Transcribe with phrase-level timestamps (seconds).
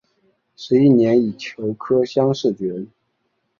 [0.55, 2.87] 十一年乙酉科乡试举人。